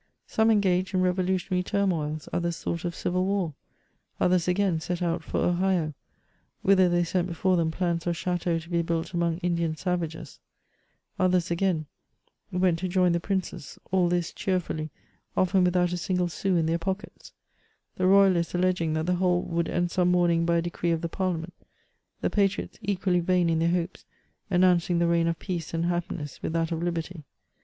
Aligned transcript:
Some 0.25 0.49
engaged 0.49 0.95
in 0.95 1.01
revolutionary 1.03 1.61
turmoils, 1.61 2.27
others 2.33 2.57
thought 2.63 2.85
of 2.85 2.95
civil 2.95 3.23
war; 3.23 3.53
others 4.19 4.47
again 4.47 4.79
set 4.79 4.99
out 5.03 5.23
for 5.23 5.37
Ohio, 5.39 5.93
whi 6.63 6.73
ther 6.73 6.89
they 6.89 7.03
sent 7.03 7.27
before 7.27 7.55
them 7.55 7.69
plans 7.69 8.07
of 8.07 8.17
chateaux 8.17 8.57
to 8.57 8.67
be 8.71 8.81
built 8.81 9.13
among 9.13 9.37
Indian 9.43 9.75
savages; 9.75 10.39
others, 11.19 11.51
again, 11.51 11.85
went 12.51 12.79
to 12.79 12.87
join 12.87 13.11
the 13.11 13.19
princes; 13.19 13.77
all 13.91 14.09
this 14.09 14.33
cheerfully, 14.33 14.89
often 15.37 15.63
without 15.63 15.93
a 15.93 15.97
single 15.97 16.29
sous 16.29 16.57
in 16.57 16.65
their 16.65 16.79
pockets— 16.79 17.31
the 17.97 18.07
royalists 18.07 18.55
alleging 18.55 18.93
that 18.93 19.05
the 19.05 19.17
whole 19.17 19.43
would 19.43 19.69
end 19.69 19.91
some 19.91 20.09
morning 20.09 20.47
by 20.47 20.57
a 20.57 20.61
decree 20.63 20.89
of 20.89 21.01
the 21.01 21.09
Parliament; 21.09 21.53
the 22.21 22.29
patriots, 22.31 22.79
equally 22.81 23.19
vain 23.19 23.51
in 23.51 23.59
their 23.59 23.69
hopes, 23.69 24.05
announc 24.49 24.89
ing 24.89 24.97
the 24.97 25.05
reign 25.05 25.27
of 25.27 25.37
peace 25.37 25.75
and 25.75 25.85
happiness 25.85 26.41
with 26.41 26.53
that 26.53 26.71
of 26.71 26.81
liberty. 26.81 27.23